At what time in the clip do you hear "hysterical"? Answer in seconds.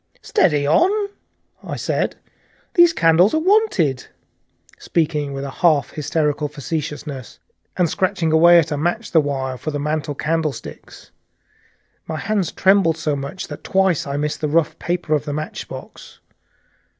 5.91-6.47